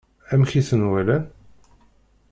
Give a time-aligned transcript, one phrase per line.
[0.33, 1.23] Amek i ten-walan?